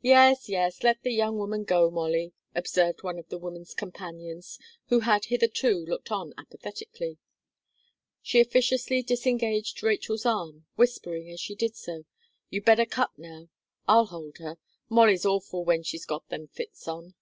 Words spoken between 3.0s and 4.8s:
one of the woman's companions